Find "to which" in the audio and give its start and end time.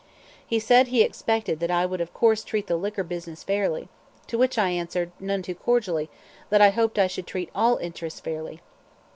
4.25-4.57